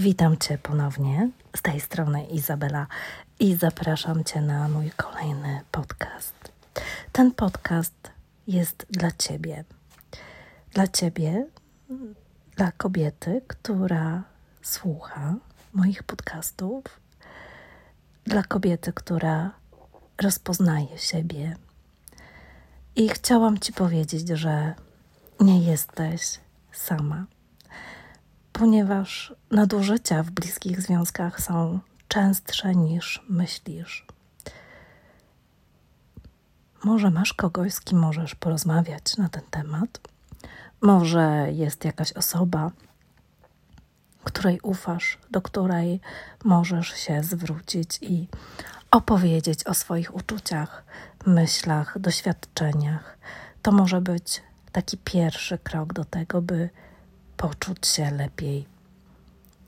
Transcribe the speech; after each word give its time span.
Witam 0.00 0.36
Cię 0.36 0.58
ponownie 0.58 1.30
z 1.56 1.62
tej 1.62 1.80
strony 1.80 2.26
Izabela 2.26 2.86
i 3.40 3.54
zapraszam 3.54 4.24
Cię 4.24 4.40
na 4.40 4.68
mój 4.68 4.90
kolejny 4.90 5.60
podcast. 5.72 6.52
Ten 7.12 7.32
podcast 7.32 8.10
jest 8.46 8.86
dla 8.90 9.10
Ciebie. 9.10 9.64
Dla 10.72 10.86
Ciebie, 10.88 11.46
dla 12.56 12.72
kobiety, 12.72 13.42
która 13.46 14.22
słucha 14.62 15.34
moich 15.72 16.02
podcastów, 16.02 16.84
dla 18.24 18.42
kobiety, 18.42 18.92
która 18.92 19.50
rozpoznaje 20.22 20.98
siebie. 20.98 21.56
I 22.96 23.08
chciałam 23.08 23.58
Ci 23.58 23.72
powiedzieć, 23.72 24.28
że 24.28 24.74
nie 25.40 25.62
jesteś 25.62 26.40
sama 26.72 27.26
ponieważ 28.58 29.34
nadużycia 29.50 30.22
w 30.22 30.30
bliskich 30.30 30.82
związkach 30.82 31.40
są 31.40 31.78
częstsze 32.08 32.74
niż 32.74 33.24
myślisz. 33.28 34.06
Może 36.84 37.10
masz 37.10 37.34
kogoś, 37.34 37.74
z 37.74 37.80
kim 37.80 37.98
możesz 37.98 38.34
porozmawiać 38.34 39.16
na 39.16 39.28
ten 39.28 39.42
temat. 39.50 40.00
Może 40.80 41.46
jest 41.52 41.84
jakaś 41.84 42.12
osoba, 42.12 42.70
której 44.24 44.60
ufasz, 44.60 45.18
do 45.30 45.42
której 45.42 46.00
możesz 46.44 46.88
się 46.88 47.22
zwrócić 47.22 47.98
i 48.02 48.28
opowiedzieć 48.90 49.66
o 49.66 49.74
swoich 49.74 50.14
uczuciach, 50.14 50.84
myślach, 51.26 51.98
doświadczeniach. 51.98 53.18
To 53.62 53.72
może 53.72 54.00
być 54.00 54.42
taki 54.72 54.98
pierwszy 54.98 55.58
krok 55.58 55.92
do 55.92 56.04
tego, 56.04 56.42
by 56.42 56.70
poczuć 57.36 57.86
się 57.86 58.10
lepiej. 58.10 58.66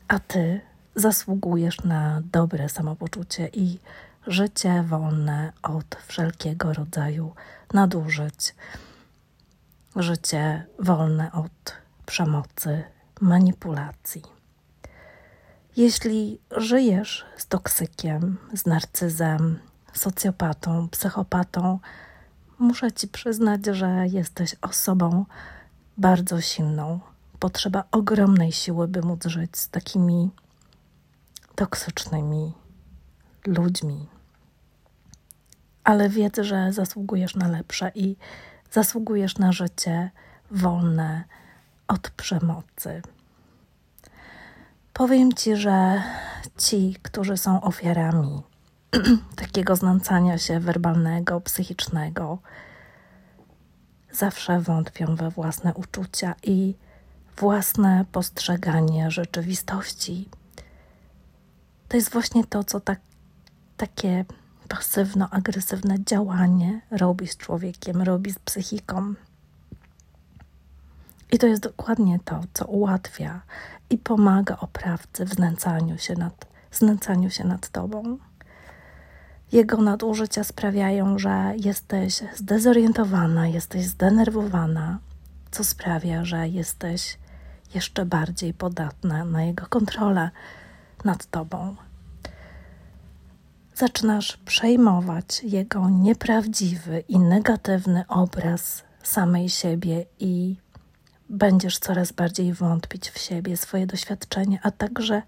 A 0.08 0.18
ty 0.18 0.60
zasługujesz 0.94 1.84
na 1.84 2.22
dobre 2.32 2.68
samopoczucie 2.68 3.48
i 3.52 3.78
życie 4.26 4.82
wolne 4.82 5.52
od 5.62 5.96
wszelkiego 6.06 6.72
rodzaju 6.72 7.34
nadużyć, 7.74 8.54
życie 9.96 10.66
wolne 10.78 11.32
od 11.32 11.76
przemocy, 12.06 12.84
manipulacji. 13.20 14.22
Jeśli 15.76 16.40
żyjesz 16.56 17.26
z 17.36 17.46
toksykiem, 17.46 18.36
z 18.54 18.66
narcyzem, 18.66 19.58
socjopatą, 19.92 20.88
psychopatą, 20.88 21.78
muszę 22.58 22.92
ci 22.92 23.08
przyznać, 23.08 23.66
że 23.66 24.06
jesteś 24.06 24.56
osobą 24.60 25.24
bardzo 25.98 26.40
silną, 26.40 27.00
potrzeba 27.40 27.84
ogromnej 27.90 28.52
siły, 28.52 28.88
by 28.88 29.02
móc 29.02 29.26
żyć 29.26 29.58
z 29.58 29.68
takimi 29.68 30.30
toksycznymi 31.54 32.52
ludźmi. 33.46 34.08
Ale 35.84 36.08
wiedz, 36.08 36.36
że 36.40 36.72
zasługujesz 36.72 37.36
na 37.36 37.48
lepsze 37.48 37.92
i 37.94 38.16
zasługujesz 38.70 39.38
na 39.38 39.52
życie 39.52 40.10
wolne 40.50 41.24
od 41.88 42.10
przemocy. 42.10 43.02
Powiem 44.92 45.32
ci, 45.32 45.56
że 45.56 46.02
ci, 46.58 46.96
którzy 47.02 47.36
są 47.36 47.60
ofiarami 47.60 48.42
takiego 49.36 49.76
znęcania 49.76 50.38
się 50.38 50.60
werbalnego, 50.60 51.40
psychicznego, 51.40 52.38
zawsze 54.12 54.60
wątpią 54.60 55.16
we 55.16 55.30
własne 55.30 55.74
uczucia 55.74 56.34
i 56.42 56.74
własne 57.40 58.04
postrzeganie 58.12 59.10
rzeczywistości. 59.10 60.28
To 61.88 61.96
jest 61.96 62.12
właśnie 62.12 62.44
to, 62.44 62.64
co 62.64 62.80
tak, 62.80 63.00
takie 63.76 64.24
pasywno-agresywne 64.68 66.04
działanie 66.04 66.80
robi 66.90 67.26
z 67.26 67.36
człowiekiem, 67.36 68.02
robi 68.02 68.32
z 68.32 68.38
psychiką. 68.38 69.14
I 71.32 71.38
to 71.38 71.46
jest 71.46 71.62
dokładnie 71.62 72.18
to, 72.24 72.40
co 72.54 72.64
ułatwia 72.64 73.40
i 73.90 73.98
pomaga 73.98 74.56
oprawcy 74.56 75.24
w 75.24 75.34
znęcaniu 75.34 75.98
się 75.98 76.14
nad, 76.14 76.46
znęcaniu 76.72 77.30
się 77.30 77.44
nad 77.44 77.68
tobą. 77.68 78.18
Jego 79.52 79.76
nadużycia 79.76 80.44
sprawiają, 80.44 81.18
że 81.18 81.52
jesteś 81.56 82.22
zdezorientowana, 82.34 83.46
jesteś 83.46 83.86
zdenerwowana, 83.86 84.98
co 85.50 85.64
sprawia, 85.64 86.24
że 86.24 86.48
jesteś 86.48 87.18
jeszcze 87.74 88.06
bardziej 88.06 88.54
podatna 88.54 89.24
na 89.24 89.42
jego 89.42 89.66
kontrolę 89.66 90.30
nad 91.04 91.26
tobą. 91.26 91.76
Zaczynasz 93.74 94.36
przejmować 94.36 95.42
jego 95.42 95.90
nieprawdziwy 95.90 97.04
i 97.08 97.18
negatywny 97.18 98.04
obraz 98.08 98.82
samej 99.02 99.48
siebie 99.48 100.06
i 100.18 100.56
będziesz 101.28 101.78
coraz 101.78 102.12
bardziej 102.12 102.52
wątpić 102.52 103.10
w 103.10 103.18
siebie, 103.18 103.56
swoje 103.56 103.86
doświadczenie, 103.86 104.60
a 104.62 104.70
także 104.70 105.22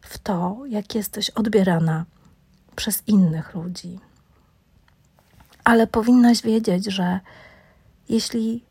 w 0.00 0.18
to, 0.18 0.58
jak 0.68 0.94
jesteś 0.94 1.30
odbierana 1.30 2.04
przez 2.76 3.02
innych 3.06 3.54
ludzi. 3.54 3.98
Ale 5.64 5.86
powinnaś 5.86 6.42
wiedzieć, 6.42 6.84
że 6.84 7.20
jeśli 8.08 8.64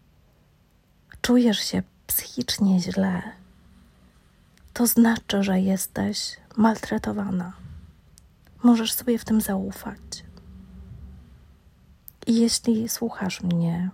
czujesz 1.21 1.59
się 1.59 1.83
psychicznie 2.09 2.80
źle, 2.80 3.22
to 4.74 4.88
znaczy, 4.88 5.44
że 5.44 5.59
jesteś 5.59 6.38
maltretowana. 6.58 7.53
Możesz 8.64 8.94
sobie 8.94 9.20
w 9.20 9.25
tym 9.25 9.42
zaufać. 9.42 10.24
I 12.28 12.42
jeśli 12.42 12.90
słuchasz 12.90 13.42
mnie 13.42 13.90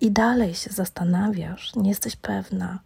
i 0.00 0.10
dalej 0.10 0.54
się 0.54 0.70
zastanawiasz, 0.70 1.74
nie 1.76 1.88
jesteś 1.88 2.16
pewna, 2.16 2.78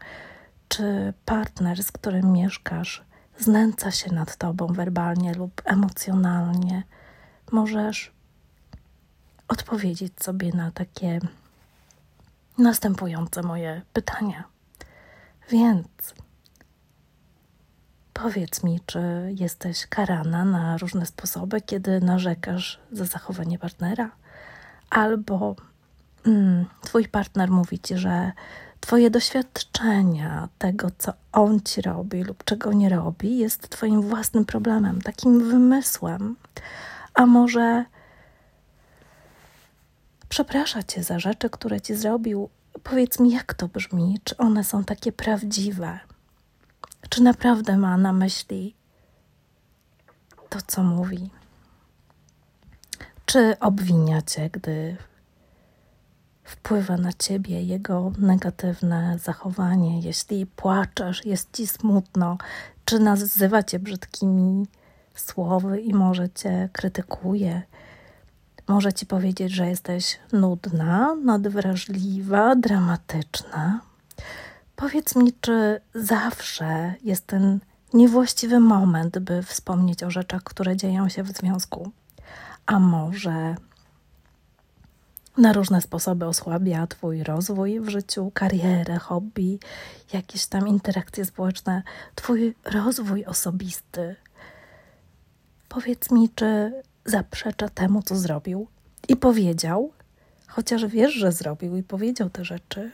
czy 0.69 1.12
partner, 1.25 1.83
z 1.83 1.93
którym 1.93 2.33
mieszkasz, 2.33 3.04
znęca 3.38 3.91
się 3.91 4.12
nad 4.12 4.37
tobą 4.37 4.66
werbalnie 4.66 5.34
lub 5.34 5.62
emocjonalnie, 5.65 6.83
możesz 7.53 8.12
odpowiedzieć 9.49 10.12
sobie 10.22 10.53
na 10.53 10.71
takie 10.71 11.21
następujące 12.59 13.42
moje 13.42 13.82
pytania. 13.92 14.44
Więc 15.50 16.15
powiedz 18.12 18.62
mi, 18.62 18.81
czy 18.87 19.00
jesteś 19.41 19.87
karana 19.87 20.44
na 20.44 20.78
różne 20.78 21.06
sposoby, 21.06 21.60
kiedy 21.60 22.00
narzekasz 22.00 22.81
za 22.92 23.04
zachowanie 23.04 23.59
partnera, 23.59 24.10
albo 24.91 25.56
mm, 26.26 26.65
twój 26.82 27.09
partner 27.09 27.50
mówi 27.50 27.78
ci, 27.78 27.98
że 27.98 28.32
Twoje 28.84 29.10
doświadczenia 29.10 30.48
tego, 30.59 30.88
co 30.98 31.12
on 31.32 31.60
ci 31.60 31.82
robi 31.82 32.22
lub 32.22 32.44
czego 32.44 32.72
nie 32.72 32.88
robi, 32.88 33.38
jest 33.38 33.69
Twoim 33.69 34.03
własnym 34.03 34.44
problemem, 34.44 35.03
takim 35.03 35.48
wymysłem. 35.48 36.36
A 37.15 37.26
może 37.26 37.84
przeprasza 40.34 40.83
cię 40.83 41.03
za 41.03 41.19
rzeczy, 41.19 41.50
które 41.50 41.81
ci 41.81 41.95
zrobił. 41.95 42.49
Powiedz 42.83 43.21
mi, 43.21 43.31
jak 43.31 43.55
to 43.55 43.69
brzmi? 43.69 44.19
Czy 44.25 44.37
one 44.37 44.65
są 44.65 44.84
takie 44.84 45.12
prawdziwe? 45.12 45.99
Czy 47.09 47.22
naprawdę 47.22 47.78
ma 47.78 47.97
na 47.97 48.12
myśli 48.12 48.75
to, 50.49 50.59
co 50.67 50.83
mówi? 50.83 51.31
Czy 53.27 53.59
obwinia 53.61 54.22
cię, 54.22 54.50
gdy 54.50 54.97
wpływa 56.45 56.97
na 56.97 57.12
ciebie 57.12 57.62
jego 57.62 58.12
negatywne 58.19 59.19
zachowanie? 59.19 60.01
Jeśli 60.01 60.47
płaczesz, 60.47 61.25
jest 61.25 61.56
ci 61.56 61.66
smutno, 61.66 62.39
czy 62.84 62.98
nazywa 62.98 63.63
cię 63.63 63.78
brzydkimi 63.78 64.66
słowy 65.15 65.80
i 65.80 65.95
może 65.95 66.30
cię 66.30 66.69
krytykuje? 66.72 67.63
Może 68.69 68.93
ci 68.93 69.07
powiedzieć, 69.07 69.53
że 69.53 69.66
jesteś 69.66 70.19
nudna, 70.33 71.15
nadwrażliwa, 71.25 72.57
dramatyczna. 72.57 73.81
Powiedz 74.77 75.16
mi, 75.16 75.33
czy 75.41 75.81
zawsze 75.95 76.95
jest 77.03 77.27
ten 77.27 77.61
niewłaściwy 77.95 78.61
moment, 78.61 79.19
by 79.19 79.43
wspomnieć 79.43 80.03
o 80.03 80.11
rzeczach, 80.11 80.43
które 80.43 80.77
dzieją 80.77 81.09
się 81.09 81.22
w 81.22 81.28
związku, 81.28 81.91
a 82.66 82.78
może 82.78 83.55
na 85.37 85.53
różne 85.53 85.81
sposoby 85.81 86.27
osłabia 86.27 86.87
Twój 86.87 87.22
rozwój 87.22 87.81
w 87.81 87.89
życiu, 87.89 88.31
karierę, 88.34 88.99
hobby, 88.99 89.59
jakieś 90.13 90.47
tam 90.47 90.69
interakcje 90.69 91.25
społeczne, 91.25 91.83
Twój 92.15 92.55
rozwój 92.65 93.25
osobisty. 93.25 94.16
Powiedz 95.69 96.11
mi, 96.11 96.31
czy 96.34 96.83
zaprzecza 97.04 97.68
temu, 97.68 98.03
co 98.03 98.16
zrobił 98.16 98.66
i 99.09 99.16
powiedział, 99.16 99.92
chociaż 100.47 100.86
wiesz, 100.86 101.12
że 101.12 101.33
zrobił 101.33 101.77
i 101.77 101.83
powiedział 101.83 102.30
te 102.30 102.45
rzeczy, 102.45 102.91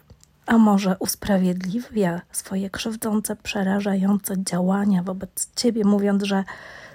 a 0.46 0.58
może 0.58 0.96
usprawiedliwia 0.98 2.20
swoje 2.32 2.70
krzywdzące, 2.70 3.36
przerażające 3.36 4.34
działania 4.44 5.02
wobec 5.02 5.50
ciebie, 5.56 5.84
mówiąc, 5.84 6.22
że 6.22 6.44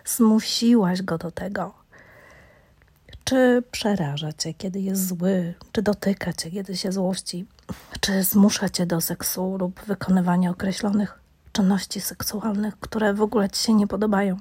zmusiłaś 0.06 1.02
go 1.02 1.18
do 1.18 1.32
tego. 1.32 1.74
Czy 3.24 3.64
przeraża 3.72 4.34
cię, 4.34 4.54
kiedy 4.54 4.80
jest 4.80 5.08
zły, 5.08 5.54
czy 5.72 5.82
dotyka 5.82 6.34
cię, 6.34 6.52
kiedy 6.52 6.78
się 6.78 6.92
złości, 6.92 7.46
czy 8.00 8.24
zmusza 8.24 8.70
cię 8.70 8.86
do 8.86 9.02
seksu 9.02 9.58
lub 9.58 9.82
wykonywania 9.82 10.52
określonych 10.52 11.20
czynności 11.52 12.02
seksualnych, 12.02 12.80
które 12.80 13.14
w 13.14 13.22
ogóle 13.22 13.50
ci 13.50 13.64
się 13.64 13.74
nie 13.74 13.88
podobają. 13.88 14.38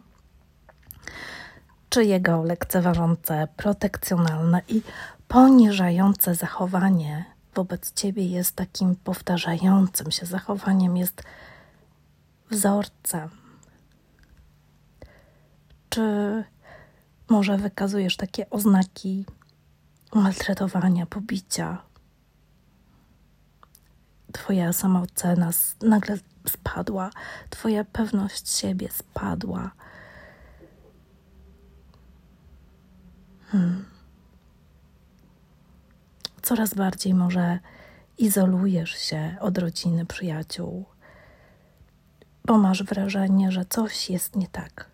Czy 1.95 2.05
jego 2.05 2.43
lekceważące, 2.43 3.49
protekcjonalne 3.57 4.63
i 4.69 4.83
poniżające 5.29 6.35
zachowanie 6.35 7.25
wobec 7.55 7.93
ciebie 7.93 8.27
jest 8.27 8.57
takim 8.57 8.97
powtarzającym 8.97 10.11
się 10.11 10.27
zachowaniem, 10.27 10.97
jest 10.97 11.23
wzorcem? 12.51 13.31
Czy 15.91 16.45
może 17.29 17.59
wykazujesz 17.59 18.17
takie 18.17 18.51
oznaki 18.51 19.25
maltretowania, 20.15 21.07
pobicia? 21.07 21.83
Twoja 24.33 24.73
samoocena 24.73 25.51
nagle 25.83 26.19
spadła, 26.49 27.11
Twoja 27.51 27.85
pewność 27.85 28.51
siebie 28.51 28.89
spadła. 28.91 29.71
Coraz 36.43 36.75
bardziej 36.75 37.15
może 37.15 37.59
izolujesz 38.19 38.91
się 38.91 39.37
od 39.41 39.59
rodziny, 39.59 40.07
przyjaciół, 40.07 40.85
bo 42.45 42.59
masz 42.59 42.83
wrażenie, 42.83 43.53
że 43.53 43.65
coś 43.65 44.11
jest 44.11 44.37
nie 44.37 44.49
tak. 44.49 44.91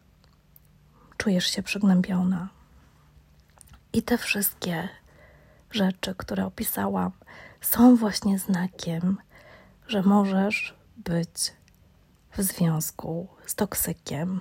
Czujesz 1.16 1.46
się 1.46 1.62
przygnębiona. 1.62 2.48
I 3.92 4.02
te 4.02 4.18
wszystkie 4.18 4.88
rzeczy, 5.70 6.14
które 6.14 6.46
opisałam, 6.46 7.12
są 7.60 7.96
właśnie 7.96 8.38
znakiem, 8.38 9.16
że 9.86 10.02
możesz 10.02 10.74
być 10.96 11.52
w 12.32 12.42
związku 12.42 13.28
z 13.46 13.54
toksykiem. 13.54 14.40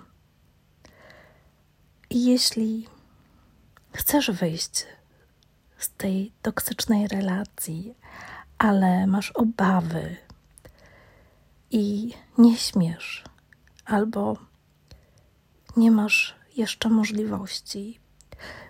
I 2.09 2.25
jeśli 2.25 2.87
chcesz 3.93 4.31
wyjść 4.31 4.85
z 5.77 5.89
tej 5.89 6.31
toksycznej 6.41 7.07
relacji, 7.07 7.95
ale 8.57 9.07
masz 9.07 9.31
obawy 9.31 10.15
i 11.71 12.13
nie 12.37 12.57
śmiesz, 12.57 13.23
albo 13.85 14.37
nie 15.77 15.91
masz 15.91 16.35
jeszcze 16.55 16.89
możliwości, 16.89 17.99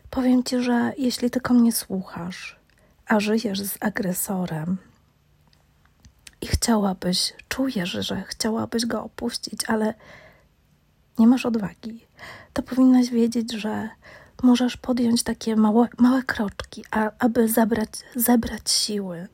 powiem 0.09 0.43
ci, 0.43 0.63
że 0.63 0.93
jeśli 0.97 1.29
tylko 1.29 1.53
mnie 1.53 1.71
słuchasz, 1.71 2.59
a 3.05 3.19
żyjesz 3.19 3.61
z 3.61 3.77
agresorem, 3.79 4.77
i 6.41 6.47
chciałabyś, 6.47 7.33
czujesz, 7.47 7.89
że 7.89 8.23
chciałabyś 8.27 8.85
go 8.85 9.03
opuścić, 9.03 9.59
ale 9.67 9.93
nie 11.19 11.27
masz 11.27 11.45
odwagi, 11.45 12.05
to 12.53 12.63
powinnaś 12.63 13.09
wiedzieć, 13.09 13.51
że 13.51 13.89
możesz 14.43 14.77
podjąć 14.77 15.23
takie 15.23 15.55
małe, 15.55 15.87
małe 15.97 16.23
kroczki, 16.23 16.83
a, 16.91 17.11
aby 17.19 17.47
zabrać, 17.47 17.89
zebrać 18.15 18.71
siły. 18.71 19.27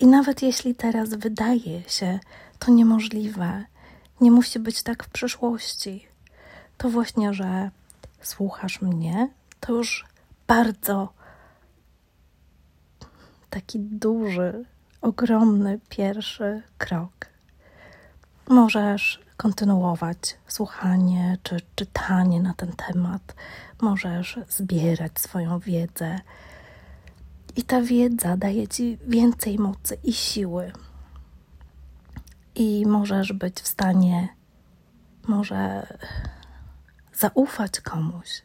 I 0.00 0.06
nawet 0.06 0.42
jeśli 0.42 0.74
teraz 0.74 1.14
wydaje 1.14 1.82
się 1.88 2.18
to 2.58 2.72
niemożliwe, 2.72 3.64
nie 4.20 4.30
musi 4.30 4.58
być 4.58 4.82
tak 4.82 5.04
w 5.04 5.08
przyszłości, 5.08 6.06
to 6.78 6.90
właśnie, 6.90 7.34
że 7.34 7.70
słuchasz 8.22 8.82
mnie, 8.82 9.28
to 9.60 9.72
już 9.72 10.06
bardzo 10.46 11.12
taki 13.50 13.78
duży 13.78 14.64
ogromny 15.00 15.80
pierwszy 15.88 16.62
krok. 16.78 17.26
Możesz 18.48 19.20
kontynuować 19.38 20.38
słuchanie 20.48 21.38
czy 21.42 21.56
czytanie 21.74 22.40
na 22.40 22.54
ten 22.54 22.72
temat, 22.72 23.34
możesz 23.80 24.38
zbierać 24.48 25.20
swoją 25.20 25.58
wiedzę. 25.58 26.20
I 27.56 27.62
ta 27.62 27.82
wiedza 27.82 28.36
daje 28.36 28.68
ci 28.68 28.98
więcej 29.06 29.58
mocy 29.58 29.98
i 30.04 30.12
siły. 30.12 30.72
I 32.54 32.86
możesz 32.86 33.32
być 33.32 33.60
w 33.60 33.68
stanie 33.68 34.28
może 35.28 35.86
zaufać 37.14 37.80
komuś 37.80 38.42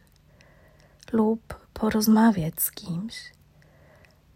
lub 1.11 1.67
porozmawiać 1.73 2.61
z 2.61 2.71
kimś. 2.71 3.15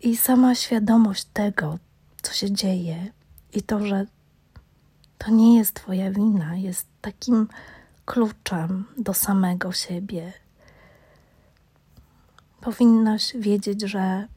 I 0.01 0.17
sama 0.17 0.55
świadomość 0.55 1.25
tego, 1.25 1.79
co 2.21 2.33
się 2.33 2.51
dzieje 2.51 3.11
i 3.53 3.61
to, 3.61 3.85
że 3.85 4.05
to 5.17 5.31
nie 5.31 5.57
jest 5.57 5.73
Twoja 5.73 6.11
wina, 6.11 6.55
jest 6.55 6.87
takim 7.01 7.47
kluczem 8.05 8.85
do 8.97 9.13
samego 9.13 9.71
siebie. 9.71 10.33
Powinnaś 12.61 13.33
wiedzieć, 13.35 13.81
że 13.81 14.27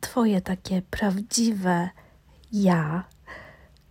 Twoje 0.00 0.40
takie 0.40 0.82
prawdziwe 0.82 1.88
ja 2.52 3.04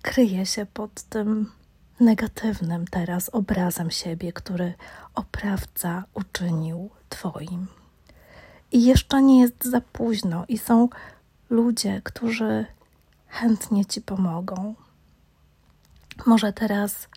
kryje 0.02 0.46
się 0.46 0.66
pod 0.66 1.04
tym 1.04 1.52
negatywnym 2.00 2.88
teraz 2.88 3.30
obrazem 3.30 3.92
siebie, 3.92 4.34
który 4.34 4.74
oprawca 5.16 6.04
uczynił 6.14 6.90
Twoim. 7.10 7.68
I 8.72 8.86
jeszcze 8.86 9.22
nie 9.22 9.42
jest 9.42 9.66
za 9.66 9.82
późno, 9.82 10.46
i 10.48 10.58
są 10.58 10.90
ludzie, 11.50 12.02
którzy 12.04 12.66
chętnie 13.28 13.86
ci 13.86 14.02
pomogą. 14.02 14.76
Może 16.26 16.54
teraz 16.54 17.08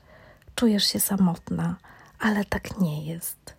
czujesz 0.54 0.84
się 0.84 1.00
samotna, 1.00 1.76
ale 2.18 2.44
tak 2.44 2.80
nie 2.80 3.06
jest. 3.06 3.54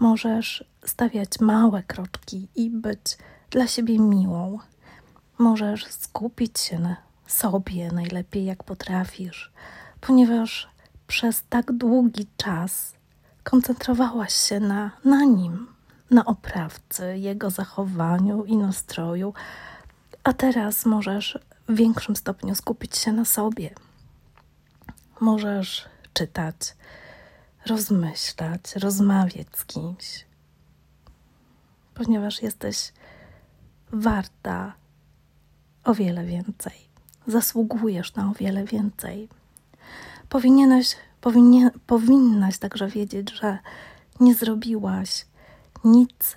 Możesz 0.00 0.64
stawiać 0.84 1.40
małe 1.40 1.82
kroczki 1.82 2.48
i 2.54 2.70
być 2.70 3.18
dla 3.50 3.66
siebie 3.66 3.98
miłą. 3.98 4.58
Możesz 5.38 5.86
skupić 5.86 6.58
się 6.60 6.78
na 6.78 6.96
sobie 7.26 7.92
najlepiej, 7.92 8.44
jak 8.44 8.64
potrafisz, 8.64 9.52
ponieważ 10.00 10.68
przez 11.06 11.44
tak 11.48 11.72
długi 11.72 12.26
czas 12.36 12.94
koncentrowałaś 13.44 14.34
się 14.34 14.60
na, 14.60 14.90
na 15.04 15.24
nim, 15.24 15.66
na 16.10 16.24
oprawcy, 16.24 17.18
jego 17.18 17.50
zachowaniu 17.50 18.44
i 18.44 18.56
nastroju, 18.56 19.34
a 20.24 20.32
teraz 20.32 20.86
możesz 20.86 21.38
w 21.68 21.74
większym 21.74 22.16
stopniu 22.16 22.54
skupić 22.54 22.96
się 22.96 23.12
na 23.12 23.24
sobie. 23.24 23.70
Możesz 25.20 25.88
czytać, 26.14 26.56
rozmyślać, 27.66 28.76
rozmawiać 28.76 29.46
z 29.56 29.64
kimś, 29.64 30.26
ponieważ 31.94 32.42
jesteś 32.42 32.92
warta 33.92 34.72
o 35.84 35.94
wiele 35.94 36.24
więcej. 36.24 36.88
Zasługujesz 37.26 38.14
na 38.14 38.30
o 38.30 38.34
wiele 38.34 38.64
więcej. 38.64 39.28
Powinieneś, 40.28 40.96
powinien, 41.20 41.70
powinnaś 41.86 42.58
także 42.58 42.88
wiedzieć, 42.88 43.32
że 43.32 43.58
nie 44.20 44.34
zrobiłaś 44.34 45.26
nic, 45.84 46.36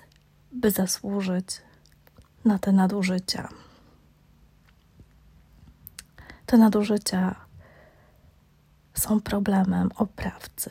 by 0.52 0.70
zasłużyć 0.70 1.62
na 2.44 2.58
te 2.58 2.72
nadużycia. 2.72 3.48
Te 6.46 6.58
nadużycia 6.58 7.34
są 9.02 9.20
problemem 9.20 9.90
oprawcy, 9.96 10.70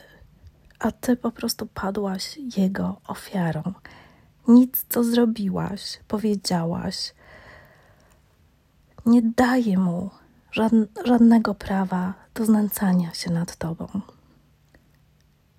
a 0.80 0.92
ty 0.92 1.16
po 1.16 1.32
prostu 1.32 1.66
padłaś 1.74 2.40
jego 2.58 3.02
ofiarą. 3.08 3.64
Nic, 4.48 4.86
co 4.90 5.04
zrobiłaś, 5.04 6.00
powiedziałaś, 6.08 7.14
nie 9.06 9.22
daje 9.22 9.78
mu 9.78 10.10
żadnego 11.06 11.56
prawa 11.56 12.14
do 12.34 12.46
znęcania 12.46 13.14
się 13.14 13.32
nad 13.32 13.56
tobą. 13.56 13.88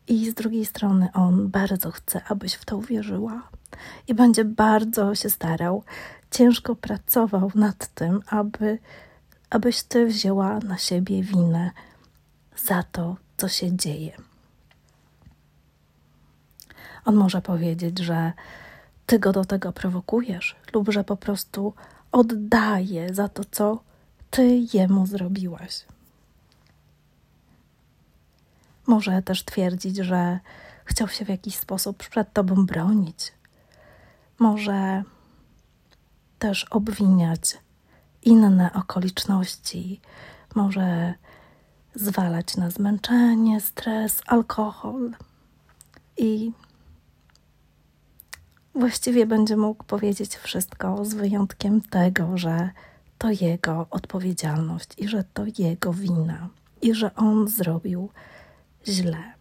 I 0.09 0.31
z 0.31 0.35
drugiej 0.35 0.67
strony 0.67 1.09
on 1.15 1.49
bardzo 1.49 1.91
chce, 1.91 2.25
abyś 2.29 2.55
w 2.55 2.65
to 2.65 2.77
uwierzyła 2.77 3.43
i 4.09 4.15
będzie 4.15 4.45
bardzo 4.45 5.15
się 5.15 5.31
starał, 5.31 5.85
ciężko 6.31 6.77
pracował 6.77 7.51
nad 7.55 7.95
tym, 7.95 8.21
aby 8.27 8.79
abyś 9.51 9.83
ty 9.83 10.07
wzięła 10.07 10.59
na 10.59 10.79
siebie 10.79 11.23
winę 11.23 11.71
za 12.57 12.83
to, 12.83 13.17
co 13.37 13.49
się 13.49 13.77
dzieje. 13.77 14.17
On 17.05 17.15
może 17.15 17.43
powiedzieć, 17.43 17.99
że 17.99 18.33
ty 19.07 19.19
go 19.19 19.33
do 19.33 19.45
tego 19.45 19.73
prowokujesz, 19.73 20.57
lub 20.73 20.91
że 20.91 21.05
po 21.05 21.17
prostu 21.17 21.75
oddaje 22.13 23.15
za 23.15 23.29
to, 23.29 23.43
co 23.51 23.83
ty 24.31 24.67
jemu 24.75 25.07
zrobiłaś. 25.07 25.85
Może 28.87 29.23
też 29.23 29.45
twierdzić, 29.45 29.97
że 29.97 30.41
chciał 30.85 31.09
się 31.09 31.25
w 31.25 31.29
jakiś 31.29 31.57
sposób 31.57 31.97
przed 31.97 32.33
tobą 32.33 32.67
bronić. 32.67 33.33
Może 34.39 35.03
też 36.39 36.65
obwiniać 36.65 37.59
inne 38.23 38.73
okoliczności, 38.73 40.01
może 40.55 41.15
zwalać 41.95 42.57
na 42.57 42.71
zmęczenie, 42.71 43.61
stres, 43.61 44.23
alkohol 44.27 45.11
i 46.17 46.53
właściwie 48.75 49.27
będzie 49.27 49.57
mógł 49.57 49.85
powiedzieć 49.85 50.37
wszystko 50.37 51.05
z 51.05 51.15
wyjątkiem 51.15 51.81
tego, 51.81 52.39
że 52.39 52.71
to 53.19 53.31
jego 53.31 53.87
odpowiedzialność 53.91 54.89
i 54.99 55.09
że 55.09 55.25
to 55.35 55.45
jego 55.59 55.93
wina 55.93 56.49
i 56.83 56.95
że 56.95 57.15
on 57.15 57.49
zrobił 57.49 58.09
źle. 58.87 59.33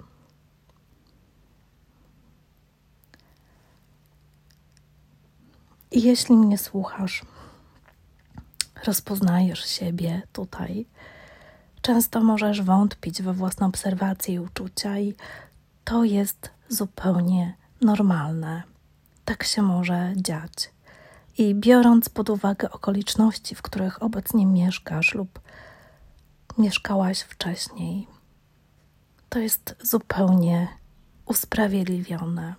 Jeśli 5.92 6.36
mnie 6.36 6.58
słuchasz, 6.58 7.22
rozpoznajesz 8.86 9.66
siebie 9.66 10.22
tutaj, 10.34 10.86
często 11.82 12.24
możesz 12.24 12.62
wątpić 12.62 13.22
we 13.22 13.34
własne 13.34 13.66
obserwacje 13.66 14.34
i 14.34 14.40
uczucia, 14.40 15.00
i 15.00 15.14
to 15.84 16.04
jest 16.04 16.50
zupełnie 16.70 17.54
normalne. 17.82 18.64
Tak 19.26 19.44
się 19.44 19.62
może 19.62 20.14
dziać. 20.16 20.72
I 21.38 21.56
biorąc 21.56 22.10
pod 22.10 22.30
uwagę 22.30 22.72
okoliczności, 22.72 23.56
w 23.56 23.62
których 23.62 24.04
obecnie 24.04 24.46
mieszkasz 24.46 25.14
lub 25.16 25.40
mieszkałaś 26.58 27.20
wcześniej, 27.20 28.08
to 29.30 29.40
jest 29.40 29.76
zupełnie 29.84 30.68
usprawiedliwione. 31.26 32.56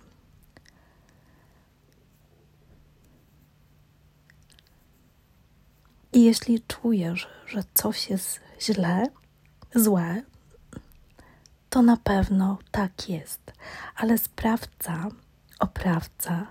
I 6.13 6.23
jeśli 6.23 6.61
czujesz, 6.61 7.27
że 7.47 7.63
coś 7.73 8.09
jest 8.09 8.39
źle, 8.61 9.07
złe, 9.75 10.21
to 11.69 11.81
na 11.81 11.97
pewno 11.97 12.57
tak 12.71 13.09
jest. 13.09 13.53
Ale 13.95 14.17
sprawca, 14.17 15.07
oprawca 15.59 16.47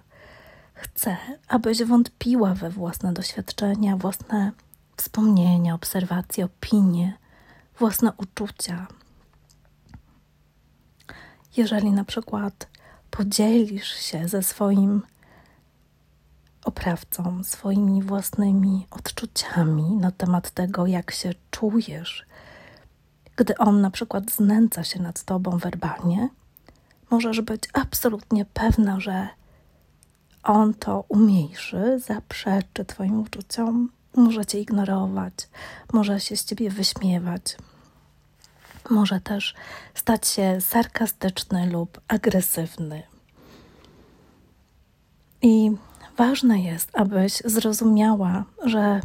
chce, 0.75 1.16
abyś 1.49 1.83
wątpiła 1.83 2.54
we 2.54 2.71
własne 2.71 3.12
doświadczenia, 3.12 3.97
własne 3.97 4.52
wspomnienia, 4.97 5.75
obserwacje, 5.75 6.45
opinie, 6.45 7.19
własne 7.78 8.12
uczucia. 8.16 8.87
Jeżeli 11.57 11.92
na 11.92 12.04
przykład 12.04 12.69
podzielisz 13.11 13.95
się 13.95 14.28
ze 14.28 14.42
swoim 14.42 15.02
oprawcą, 16.64 17.45
swoimi 17.45 18.02
własnymi 18.02 18.87
odczuciami 18.90 19.97
na 19.97 20.11
temat 20.11 20.50
tego, 20.50 20.87
jak 20.87 21.11
się 21.11 21.35
czujesz, 21.50 22.26
gdy 23.37 23.59
on 23.59 23.81
na 23.81 23.90
przykład 23.90 24.31
znęca 24.31 24.85
się 24.85 25.02
nad 25.02 25.25
tobą 25.25 25.59
werbalnie, 25.59 26.28
możesz 27.11 27.40
być 27.40 27.62
absolutnie 27.73 28.45
pewna, 28.45 29.00
że 29.00 29.28
on 30.42 30.75
to 30.75 31.04
umniejszy, 31.09 32.00
zaprzeczy 32.07 32.85
Twoim 32.85 33.21
uczuciom, 33.21 33.90
może 34.16 34.47
Cię 34.47 34.61
ignorować, 34.61 35.35
może 35.92 36.21
się 36.21 36.37
z 36.37 36.45
Ciebie 36.45 36.71
wyśmiewać, 36.71 37.57
może 38.90 39.21
też 39.21 39.54
stać 39.95 40.26
się 40.28 40.61
sarkastyczny 40.61 41.66
lub 41.66 42.00
agresywny. 42.09 43.02
I 45.42 45.71
ważne 46.16 46.61
jest, 46.61 46.90
abyś 46.99 47.42
zrozumiała, 47.45 48.45
że 48.64 49.00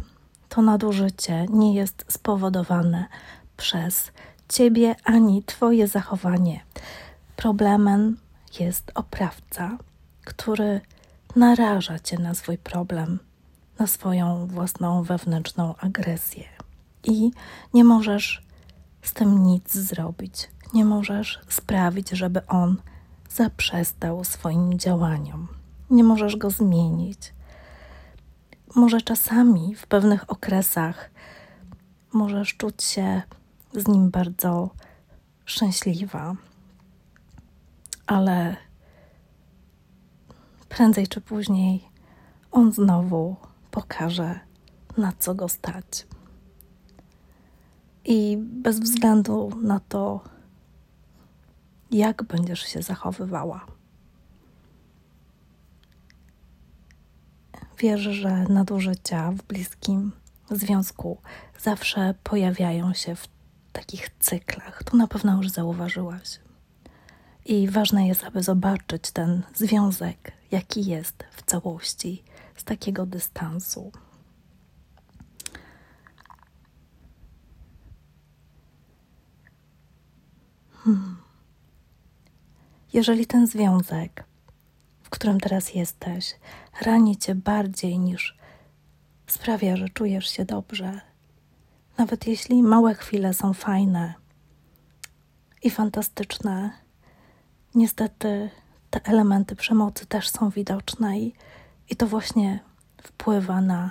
to 0.48 0.62
nadużycie 0.62 1.46
nie 1.50 1.74
jest 1.74 2.04
spowodowane 2.08 3.06
przez 3.56 4.12
Ciebie 4.48 4.96
ani 5.04 5.42
Twoje 5.42 5.88
zachowanie. 5.88 6.60
Problemem 7.36 8.16
jest 8.60 8.92
oprawca, 8.94 9.78
który 10.24 10.80
naraża 11.36 11.98
cię 11.98 12.18
na 12.18 12.34
swój 12.34 12.58
problem, 12.58 13.18
na 13.78 13.86
swoją 13.86 14.46
własną 14.46 15.02
wewnętrzną 15.02 15.74
agresję. 15.76 16.44
I 17.04 17.30
nie 17.74 17.84
możesz 17.84 18.42
z 19.02 19.12
tym 19.12 19.42
nic 19.42 19.74
zrobić. 19.74 20.50
Nie 20.74 20.84
możesz 20.84 21.40
sprawić, 21.48 22.10
żeby 22.10 22.46
on 22.46 22.76
zaprzestał 23.30 24.24
swoim 24.24 24.78
działaniom. 24.78 25.57
Nie 25.90 26.04
możesz 26.04 26.36
go 26.36 26.50
zmienić. 26.50 27.34
Może 28.74 29.00
czasami 29.00 29.74
w 29.74 29.86
pewnych 29.86 30.30
okresach 30.30 31.10
możesz 32.12 32.56
czuć 32.56 32.82
się 32.82 33.22
z 33.72 33.88
nim 33.88 34.10
bardzo 34.10 34.70
szczęśliwa, 35.44 36.34
ale 38.06 38.56
prędzej 40.68 41.08
czy 41.08 41.20
później 41.20 41.88
on 42.50 42.72
znowu 42.72 43.36
pokaże, 43.70 44.40
na 44.96 45.12
co 45.18 45.34
go 45.34 45.48
stać. 45.48 46.06
I 48.04 48.38
bez 48.40 48.80
względu 48.80 49.50
na 49.62 49.80
to, 49.80 50.20
jak 51.90 52.22
będziesz 52.22 52.60
się 52.60 52.82
zachowywała. 52.82 53.77
Wierzę, 57.78 58.12
że 58.12 58.44
nadużycia 58.48 59.30
w 59.30 59.42
bliskim 59.42 60.12
związku 60.50 61.18
zawsze 61.60 62.14
pojawiają 62.22 62.94
się 62.94 63.14
w 63.14 63.28
takich 63.72 64.10
cyklach. 64.18 64.84
Tu 64.84 64.96
na 64.96 65.06
pewno 65.06 65.36
już 65.36 65.48
zauważyłaś. 65.48 66.40
I 67.44 67.68
ważne 67.68 68.08
jest, 68.08 68.24
aby 68.24 68.42
zobaczyć 68.42 69.10
ten 69.10 69.42
związek, 69.54 70.32
jaki 70.50 70.84
jest 70.84 71.24
w 71.32 71.42
całości, 71.42 72.24
z 72.56 72.64
takiego 72.64 73.06
dystansu. 73.06 73.92
Hmm. 80.72 81.16
Jeżeli 82.92 83.26
ten 83.26 83.46
związek, 83.46 84.24
w 85.08 85.10
którym 85.10 85.40
teraz 85.40 85.74
jesteś, 85.74 86.34
rani 86.80 87.16
cię 87.16 87.34
bardziej 87.34 87.98
niż 87.98 88.38
sprawia, 89.26 89.76
że 89.76 89.88
czujesz 89.88 90.30
się 90.30 90.44
dobrze, 90.44 91.00
nawet 91.98 92.26
jeśli 92.26 92.62
małe 92.62 92.94
chwile 92.94 93.34
są 93.34 93.52
fajne 93.52 94.14
i 95.62 95.70
fantastyczne, 95.70 96.70
niestety 97.74 98.50
te 98.90 99.00
elementy 99.04 99.56
przemocy 99.56 100.06
też 100.06 100.28
są 100.28 100.50
widoczne 100.50 101.18
i, 101.18 101.34
i 101.90 101.96
to 101.96 102.06
właśnie 102.06 102.60
wpływa 103.02 103.60
na 103.60 103.90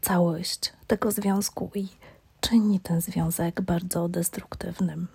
całość 0.00 0.72
tego 0.86 1.10
związku 1.10 1.70
i 1.74 1.88
czyni 2.40 2.80
ten 2.80 3.00
związek 3.00 3.60
bardzo 3.60 4.08
destruktywnym. 4.08 5.08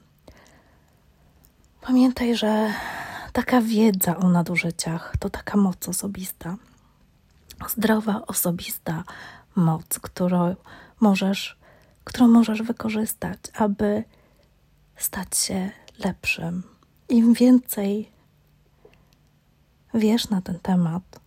Pamiętaj, 1.82 2.36
że 2.36 2.74
taka 3.38 3.62
wiedza 3.62 4.18
o 4.18 4.30
nadużyciach 4.30 5.14
to 5.20 5.30
taka 5.30 5.58
moc 5.58 5.90
osobista, 5.90 6.58
zdrowa, 7.70 8.26
osobista 8.28 9.04
moc, 9.56 10.00
którą 10.00 10.56
możesz, 11.00 11.58
którą 12.04 12.28
możesz 12.28 12.62
wykorzystać, 12.62 13.40
aby 13.54 14.04
stać 14.96 15.38
się 15.38 15.72
lepszym. 16.00 16.64
Im 17.10 17.34
więcej 17.34 18.12
wiesz 19.94 20.30
na 20.30 20.42
ten 20.42 20.60
temat, 20.60 21.20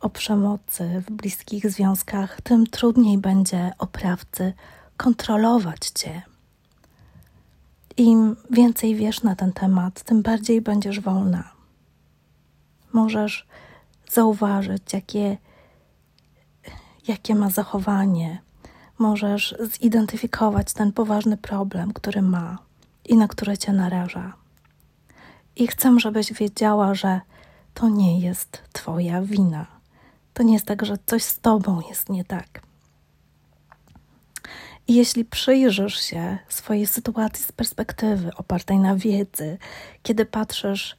o 0.00 0.10
przemocy 0.10 1.02
w 1.06 1.12
bliskich 1.12 1.70
związkach, 1.70 2.40
tym 2.40 2.66
trudniej 2.66 3.18
będzie 3.18 3.72
oprawcy 3.78 4.52
kontrolować 4.96 5.88
cię. 5.88 6.22
Im 7.96 8.36
więcej 8.50 8.94
wiesz 8.94 9.22
na 9.22 9.36
ten 9.36 9.52
temat, 9.52 10.02
tym 10.02 10.22
bardziej 10.22 10.60
będziesz 10.60 11.00
wolna. 11.00 11.52
Możesz 12.92 13.46
zauważyć, 14.10 14.92
jakie, 14.92 15.38
jakie 17.08 17.34
ma 17.34 17.50
zachowanie, 17.50 18.42
możesz 18.98 19.54
zidentyfikować 19.80 20.72
ten 20.72 20.92
poważny 20.92 21.36
problem, 21.36 21.92
który 21.92 22.22
ma 22.22 22.58
i 23.04 23.16
na 23.16 23.28
który 23.28 23.58
cię 23.58 23.72
naraża. 23.72 24.32
I 25.56 25.66
chcę, 25.66 26.00
żebyś 26.00 26.32
wiedziała, 26.32 26.94
że 26.94 27.20
to 27.74 27.88
nie 27.88 28.20
jest 28.20 28.62
Twoja 28.72 29.22
wina. 29.22 29.66
To 30.34 30.42
nie 30.42 30.52
jest 30.52 30.66
tak, 30.66 30.86
że 30.86 30.98
coś 31.06 31.22
z 31.22 31.40
Tobą 31.40 31.80
jest 31.88 32.08
nie 32.08 32.24
tak. 32.24 32.62
Jeśli 34.88 35.24
przyjrzysz 35.24 36.00
się 36.00 36.38
swojej 36.48 36.86
sytuacji 36.86 37.44
z 37.44 37.52
perspektywy 37.52 38.30
opartej 38.36 38.78
na 38.78 38.96
wiedzy, 38.96 39.58
kiedy 40.02 40.26
patrzysz 40.26 40.96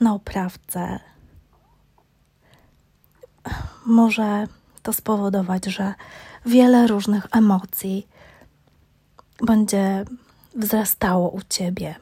na 0.00 0.14
oprawcę, 0.14 1.00
może 3.86 4.46
to 4.82 4.92
spowodować, 4.92 5.64
że 5.64 5.94
wiele 6.46 6.86
różnych 6.86 7.26
emocji 7.32 8.08
będzie 9.46 10.04
wzrastało 10.56 11.30
u 11.30 11.40
ciebie. 11.48 11.94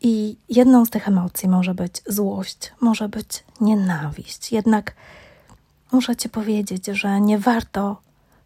I 0.00 0.36
jedną 0.48 0.84
z 0.84 0.90
tych 0.90 1.08
emocji 1.08 1.48
może 1.48 1.74
być 1.74 2.02
złość, 2.06 2.72
może 2.80 3.08
być 3.08 3.44
nienawiść. 3.60 4.52
Jednak 4.52 4.94
muszę 5.92 6.16
ci 6.16 6.28
powiedzieć, 6.28 6.86
że 6.86 7.20
nie 7.20 7.38
warto 7.38 8.02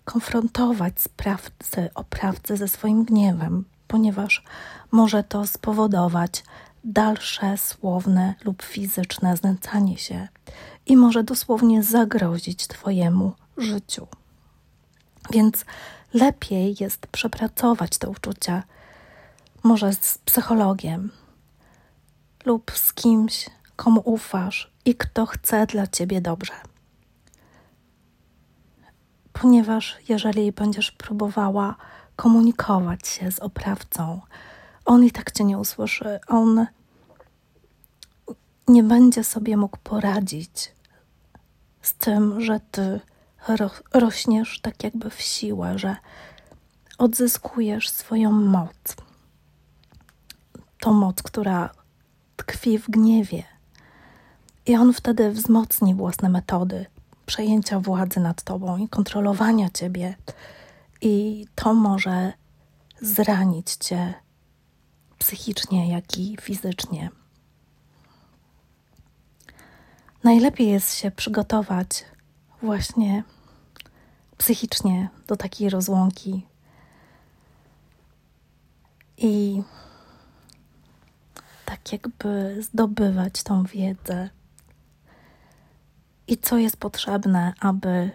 konfrontować 0.07 1.01
sprawcy, 1.01 1.91
oprawcy 1.95 2.57
ze 2.57 2.69
swoim 2.69 3.05
gniewem, 3.05 3.65
ponieważ 3.89 4.45
może 4.91 5.25
to 5.25 5.47
spowodować 5.47 6.45
dalsze 6.85 7.59
słowne 7.59 8.35
lub 8.45 8.63
fizyczne 8.63 9.37
znęcanie 9.37 9.99
się 9.99 10.29
i 10.87 10.97
może 10.97 11.25
dosłownie 11.25 11.83
zagrozić 11.83 12.67
Twojemu 12.67 13.33
życiu. 13.57 14.07
Więc 15.31 15.65
lepiej 16.15 16.77
jest 16.81 17.07
przepracować 17.07 17.99
te 17.99 18.09
uczucia, 18.09 18.63
może 19.63 19.93
z 19.93 20.19
psychologiem 20.19 21.11
lub 22.45 22.73
z 22.75 22.93
kimś, 22.93 23.51
komu 23.77 24.03
ufasz 24.05 24.71
i 24.85 24.95
kto 24.95 25.27
chce 25.27 25.67
dla 25.67 25.87
Ciebie 25.87 26.21
dobrze 26.21 26.53
ponieważ 29.41 29.97
jeżeli 30.09 30.53
będziesz 30.53 30.93
próbowała 30.93 31.77
komunikować 32.17 33.09
się 33.09 33.33
z 33.33 33.39
oprawcą, 33.39 34.21
on 34.85 35.05
i 35.05 35.11
tak 35.11 35.33
cię 35.33 35.45
nie 35.45 35.59
usłyszy, 35.59 36.21
on 36.29 36.67
nie 38.69 38.83
będzie 38.83 39.25
sobie 39.25 39.57
mógł 39.57 39.79
poradzić 39.83 40.73
z 41.83 41.95
tym, 41.95 42.41
że 42.41 42.61
ty 42.71 43.01
ro 43.49 43.71
rośniesz 43.95 44.61
tak 44.61 44.85
jakby 44.85 45.11
w 45.11 45.21
siłę, 45.21 45.79
że 45.79 45.97
odzyskujesz 46.99 47.91
swoją 47.91 48.33
moc. 48.33 48.97
Tą 50.81 50.93
moc, 50.93 51.23
która 51.23 51.71
tkwi 52.37 52.79
w 52.79 52.91
gniewie. 52.91 53.43
I 54.67 54.77
on 54.77 54.93
wtedy 54.93 55.31
wzmocni 55.31 55.95
własne 55.95 56.29
metody, 56.29 56.87
przejęcia 57.27 57.81
władzy 57.81 58.21
nad 58.21 58.43
tobą 58.43 58.77
i 58.77 58.89
kontrolowania 58.89 59.71
ciebie. 59.71 60.17
I 61.01 61.47
to 61.55 61.75
może 61.75 62.33
zranić 63.01 63.73
cię 63.73 64.15
psychicznie, 65.19 65.89
jak 65.91 66.19
i 66.19 66.37
fizycznie. 66.41 67.11
Najlepiej 70.25 70.69
jest 70.69 70.95
się 70.95 71.11
przygotować 71.11 72.05
właśnie 72.63 73.25
psychicznie 74.39 75.09
do 75.27 75.37
takiej 75.37 75.71
rozłąki 75.71 76.47
i 79.17 79.63
tak 81.65 81.93
jakby 81.93 82.63
zdobywać 82.63 83.43
tą 83.43 83.65
wiedzę 83.65 84.31
i 86.29 86.37
co 86.37 86.59
jest 86.59 86.77
potrzebne, 86.77 87.53
aby 87.61 88.11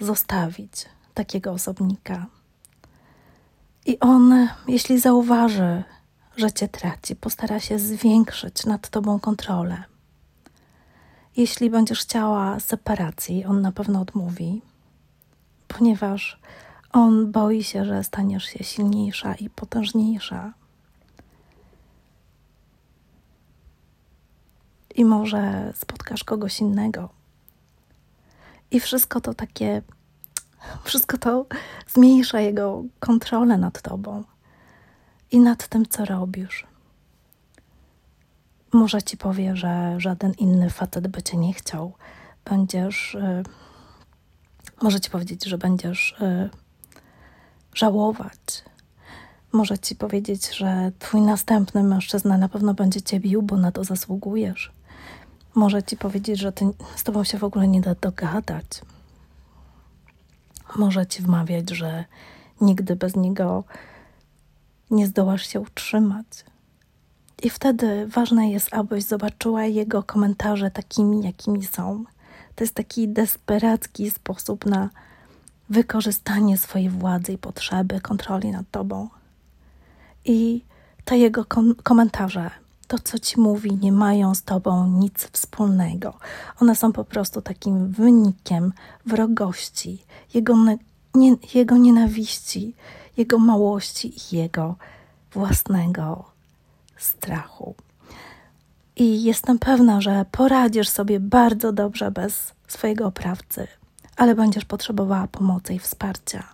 zostawić 0.00 0.72
takiego 1.14 1.52
osobnika. 1.52 2.26
I 3.86 4.00
on, 4.00 4.48
jeśli 4.68 5.00
zauważy, 5.00 5.84
że 6.36 6.52
cię 6.52 6.68
traci, 6.68 7.16
postara 7.16 7.60
się 7.60 7.78
zwiększyć 7.78 8.66
nad 8.66 8.88
tobą 8.88 9.20
kontrolę. 9.20 9.84
Jeśli 11.36 11.70
będziesz 11.70 12.00
chciała 12.00 12.60
separacji, 12.60 13.44
on 13.44 13.60
na 13.60 13.72
pewno 13.72 14.00
odmówi, 14.00 14.62
ponieważ 15.68 16.40
on 16.92 17.32
boi 17.32 17.62
się, 17.64 17.84
że 17.84 18.04
staniesz 18.04 18.44
się 18.44 18.64
silniejsza 18.64 19.34
i 19.34 19.50
potężniejsza. 19.50 20.52
I 24.94 25.04
może 25.04 25.72
spotkasz 25.74 26.24
kogoś 26.24 26.60
innego. 26.60 27.15
I 28.70 28.80
wszystko 28.80 29.20
to 29.20 29.34
takie, 29.34 29.82
wszystko 30.84 31.18
to 31.18 31.46
zmniejsza 31.88 32.40
jego 32.40 32.84
kontrolę 33.00 33.58
nad 33.58 33.82
tobą 33.82 34.24
i 35.30 35.40
nad 35.40 35.68
tym, 35.68 35.86
co 35.86 36.04
robisz. 36.04 36.66
Może 38.72 39.02
ci 39.02 39.16
powie, 39.16 39.56
że 39.56 39.94
żaden 39.98 40.32
inny 40.32 40.70
facet 40.70 41.08
by 41.08 41.22
cię 41.22 41.36
nie 41.36 41.54
chciał. 41.54 41.94
Będziesz. 42.44 43.14
Y, 43.14 43.42
może 44.82 45.00
ci 45.00 45.10
powiedzieć, 45.10 45.44
że 45.44 45.58
będziesz 45.58 46.12
y, 46.20 46.50
żałować. 47.74 48.64
Może 49.52 49.78
ci 49.78 49.96
powiedzieć, 49.96 50.56
że 50.56 50.92
twój 50.98 51.20
następny 51.20 51.82
mężczyzna 51.82 52.38
na 52.38 52.48
pewno 52.48 52.74
będzie 52.74 53.02
cię 53.02 53.20
bił, 53.20 53.42
bo 53.42 53.56
na 53.56 53.72
to 53.72 53.84
zasługujesz 53.84 54.75
może 55.56 55.82
ci 55.82 55.96
powiedzieć, 55.96 56.40
że 56.40 56.52
ty, 56.52 56.64
z 56.96 57.02
tobą 57.02 57.24
się 57.24 57.38
w 57.38 57.44
ogóle 57.44 57.68
nie 57.68 57.80
da 57.80 57.94
dogadać. 57.94 58.66
Może 60.76 61.06
ci 61.06 61.22
wmawiać, 61.22 61.70
że 61.70 62.04
nigdy 62.60 62.96
bez 62.96 63.16
niego 63.16 63.64
nie 64.90 65.06
zdołasz 65.06 65.46
się 65.46 65.60
utrzymać. 65.60 66.26
I 67.42 67.50
wtedy 67.50 68.06
ważne 68.06 68.50
jest, 68.50 68.74
abyś 68.74 69.04
zobaczyła 69.04 69.64
jego 69.64 70.02
komentarze 70.02 70.70
takimi, 70.70 71.22
jakimi 71.22 71.64
są. 71.64 72.04
To 72.54 72.64
jest 72.64 72.74
taki 72.74 73.08
desperacki 73.08 74.10
sposób 74.10 74.66
na 74.66 74.90
wykorzystanie 75.68 76.58
swojej 76.58 76.90
władzy 76.90 77.32
i 77.32 77.38
potrzeby, 77.38 78.00
kontroli 78.00 78.50
nad 78.50 78.70
tobą. 78.70 79.08
I 80.24 80.64
te 81.04 81.18
jego 81.18 81.44
komentarze 81.82 82.50
to, 82.88 82.98
co 82.98 83.18
ci 83.18 83.40
mówi, 83.40 83.76
nie 83.76 83.92
mają 83.92 84.34
z 84.34 84.42
tobą 84.42 84.88
nic 84.88 85.28
wspólnego. 85.32 86.14
One 86.60 86.76
są 86.76 86.92
po 86.92 87.04
prostu 87.04 87.42
takim 87.42 87.88
wynikiem 87.92 88.72
wrogości, 89.06 90.04
jego, 90.34 90.56
nie, 91.14 91.36
jego 91.54 91.76
nienawiści, 91.76 92.74
jego 93.16 93.38
małości 93.38 94.14
i 94.16 94.36
jego 94.36 94.76
własnego 95.32 96.24
strachu. 96.96 97.74
I 98.96 99.22
jestem 99.22 99.58
pewna, 99.58 100.00
że 100.00 100.24
poradzisz 100.32 100.88
sobie 100.88 101.20
bardzo 101.20 101.72
dobrze 101.72 102.10
bez 102.10 102.52
swojego 102.68 103.06
oprawcy, 103.06 103.68
ale 104.16 104.34
będziesz 104.34 104.64
potrzebowała 104.64 105.26
pomocy 105.26 105.74
i 105.74 105.78
wsparcia, 105.78 106.44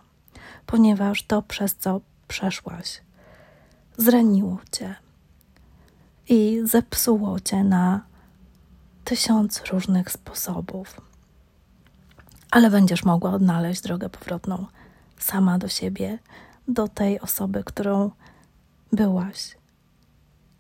ponieważ 0.67 1.23
to, 1.23 1.43
przez 1.43 1.75
co 1.75 2.01
przeszłaś, 2.29 3.03
zraniło 3.97 4.59
cię 4.73 4.95
i 6.33 6.61
zepsuło 6.65 7.41
cię 7.41 7.65
na 7.65 8.01
tysiąc 9.05 9.63
różnych 9.65 10.11
sposobów. 10.11 11.01
Ale 12.51 12.71
będziesz 12.71 13.05
mogła 13.05 13.31
odnaleźć 13.31 13.81
drogę 13.81 14.09
powrotną 14.09 14.67
sama 15.19 15.59
do 15.59 15.69
siebie, 15.69 16.19
do 16.69 16.89
tej 16.89 17.21
osoby, 17.21 17.65
którą 17.65 18.11
byłaś, 18.93 19.57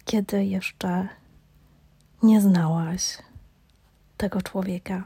kiedy 0.04 0.44
jeszcze 0.44 1.08
nie 2.22 2.40
znałaś 2.40 3.18
tego 4.16 4.42
człowieka. 4.42 5.04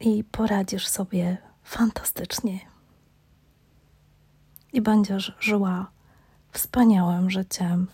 I 0.00 0.24
poradzisz 0.24 0.88
sobie 0.88 1.36
fantastycznie. 1.64 2.60
I 4.72 4.80
będziesz 4.80 5.36
żyła 5.40 5.95
wspaniałym 6.56 7.30
życiem, 7.30 7.86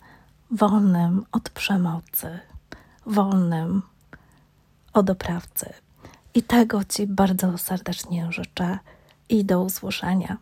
wolnym 0.51 1.25
od 1.33 1.51
przemocy, 1.51 2.39
wolnym 3.07 3.83
od 4.93 5.11
oprawcy. 5.11 5.73
I 6.35 6.43
tego 6.43 6.85
Ci 6.85 7.07
bardzo 7.07 7.59
serdecznie 7.59 8.33
życzę 8.33 8.79
i 9.29 9.45
do 9.45 9.63
usłyszenia. 9.63 10.37